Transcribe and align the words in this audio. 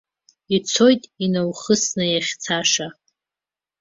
Ицоит 0.55 1.03
инаухысны 1.23 2.05
иахьцаша. 2.09 2.87